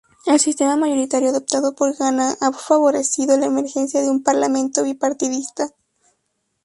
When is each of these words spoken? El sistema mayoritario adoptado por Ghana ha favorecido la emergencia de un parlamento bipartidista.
El 0.25 0.39
sistema 0.39 0.75
mayoritario 0.77 1.29
adoptado 1.29 1.75
por 1.75 1.95
Ghana 1.95 2.35
ha 2.41 2.51
favorecido 2.53 3.37
la 3.37 3.45
emergencia 3.45 4.01
de 4.01 4.09
un 4.09 4.23
parlamento 4.23 4.81
bipartidista. 4.83 5.75